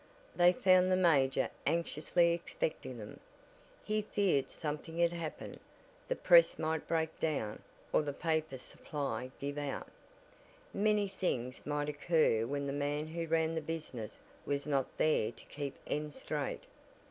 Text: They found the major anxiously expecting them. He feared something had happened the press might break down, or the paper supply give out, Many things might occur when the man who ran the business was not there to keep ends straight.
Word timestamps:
They 0.35 0.51
found 0.51 0.91
the 0.91 0.95
major 0.95 1.51
anxiously 1.67 2.33
expecting 2.33 2.97
them. 2.97 3.19
He 3.83 4.01
feared 4.01 4.49
something 4.49 4.97
had 4.97 5.13
happened 5.13 5.59
the 6.07 6.15
press 6.15 6.57
might 6.57 6.87
break 6.87 7.19
down, 7.19 7.61
or 7.93 8.01
the 8.01 8.11
paper 8.11 8.57
supply 8.57 9.29
give 9.39 9.59
out, 9.59 9.89
Many 10.73 11.07
things 11.07 11.63
might 11.67 11.87
occur 11.87 12.47
when 12.47 12.65
the 12.65 12.73
man 12.73 13.09
who 13.09 13.27
ran 13.27 13.53
the 13.53 13.61
business 13.61 14.19
was 14.43 14.65
not 14.65 14.87
there 14.97 15.31
to 15.31 15.45
keep 15.45 15.77
ends 15.85 16.19
straight. 16.19 16.63